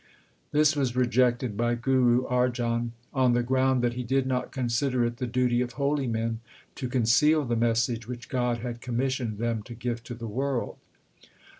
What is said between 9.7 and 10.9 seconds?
give to the world.